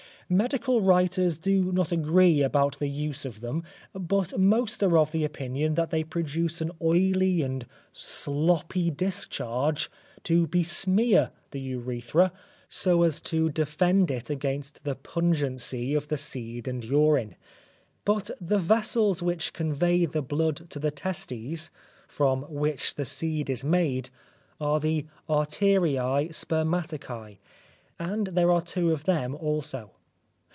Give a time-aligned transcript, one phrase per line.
[0.33, 5.25] Medical writers do not agree about the use of them, but most are of the
[5.25, 9.91] opinion that they produce an oily and sloppy discharge
[10.23, 12.31] to besmear the urethra
[12.69, 17.35] so as to defend it against the pungency of the seed and urine.
[18.05, 21.69] But the vessels which convey the blood to the testes,
[22.07, 24.09] from which the seed is made,
[24.61, 27.39] are the arteriae spermaticae
[27.99, 29.91] and there are two of them also.